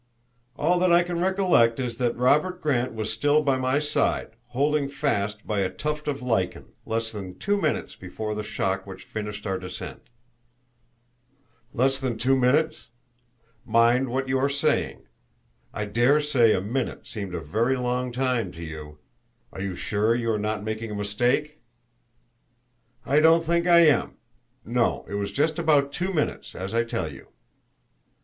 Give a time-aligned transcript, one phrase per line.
[0.57, 4.89] "All that I can recollect is that Robert Grant was still by my side, holding
[4.89, 9.45] fast by a tuft of lichen, less than two minutes before the shock which finished
[9.45, 10.01] our descent."
[11.71, 12.87] "Less than two minutes?
[13.63, 15.03] Mind what you are saying;
[15.71, 18.97] I dare say a minute seemed a very long time to you.
[19.53, 21.61] Are you sure you are not making a mistake?"
[23.05, 24.15] "I don't think I am.
[24.65, 27.27] No; it was just about two minutes, as I tell you."